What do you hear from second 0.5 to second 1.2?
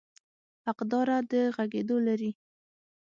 حقداره